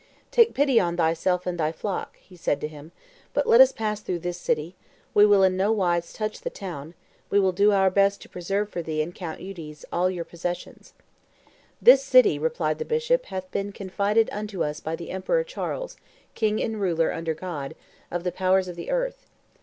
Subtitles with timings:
[0.31, 2.91] "Take pity on thyself and thy flock," said he to him;
[3.45, 4.75] "let us but pass through this city;
[5.13, 6.95] we will in no wise touch the town;
[7.29, 10.93] we will do our best to preserve for thee and Count Eudes, all your possessions."
[11.79, 15.97] "This city," replied the bishop, "hath been confided unto us by the Emperor Charles,
[16.33, 17.75] king and ruler, under God,
[18.09, 19.27] of the powers of the earth.